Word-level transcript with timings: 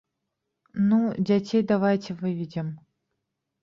Ну, 0.87 0.99
дзяцей 1.27 1.61
давайце 1.75 2.11
выведзем. 2.25 2.77